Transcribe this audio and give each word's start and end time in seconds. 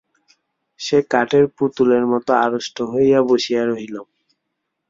সে 0.79 0.97
কাঠের 1.11 1.45
পুতুলের 1.55 2.03
মতো 2.11 2.31
আড়ষ্ট 2.45 2.77
হইয়া 2.91 3.19
বসিয়া 3.29 3.61
রহিল। 3.65 3.95